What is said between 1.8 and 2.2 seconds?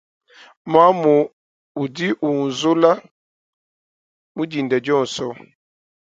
udi